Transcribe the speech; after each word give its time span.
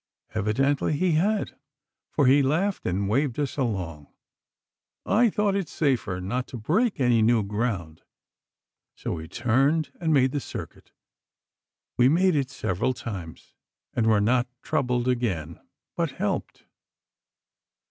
Evidently 0.33 0.93
he 0.93 1.11
had, 1.11 1.55
for 2.09 2.25
he 2.25 2.41
laughed 2.41 2.87
and 2.87 3.07
waved 3.07 3.39
us 3.39 3.55
along. 3.55 4.07
I 5.05 5.29
thought 5.29 5.55
it 5.55 5.69
safer 5.69 6.19
not 6.19 6.47
to 6.47 6.57
break 6.57 6.99
any 6.99 7.21
new 7.21 7.43
ground, 7.43 8.01
so 8.95 9.11
we 9.13 9.27
turned 9.27 9.91
and 10.01 10.11
made 10.11 10.31
the 10.31 10.39
circuit. 10.39 10.91
We 11.97 12.09
made 12.09 12.35
it 12.35 12.49
several 12.49 12.95
times, 12.95 13.53
and 13.93 14.07
were 14.07 14.19
not 14.19 14.47
troubled 14.63 15.07
again, 15.07 15.59
but 15.95 16.13
helped. 16.13 16.63